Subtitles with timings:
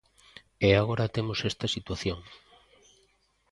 [0.67, 2.19] E agora temos esta situación.